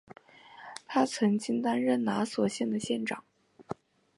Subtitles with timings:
[0.87, 3.23] 他曾经担任拿索县的县长。